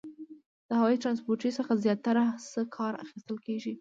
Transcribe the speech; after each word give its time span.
د 0.69 0.69
هوایي 0.79 0.97
ترانسپورتي 1.03 1.49
څخه 1.57 1.73
زیاتره 1.83 2.25
څه 2.51 2.61
کار 2.75 2.93
اخیستل 3.03 3.37
کیږي؟ 3.45 3.69